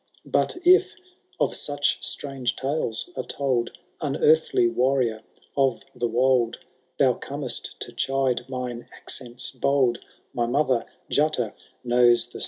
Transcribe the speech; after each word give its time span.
But 0.25 0.57
if— 0.65 0.95
of 1.39 1.53
such 1.53 2.03
strange 2.03 2.55
tales 2.55 3.11
are 3.15 3.21
told,— 3.23 3.77
Unearthly 4.01 4.67
warrior 4.67 5.21
of 5.55 5.83
the 5.93 6.07
wold. 6.07 6.57
Thou 6.97 7.13
comest 7.13 7.75
to 7.81 7.91
chide 7.91 8.49
mine 8.49 8.89
accents 8.91 9.51
bold. 9.51 9.99
My 10.33 10.47
mother, 10.47 10.87
Jutta, 11.11 11.53
knows 11.83 12.25
the 12.29 12.39
spell. 12.39 12.39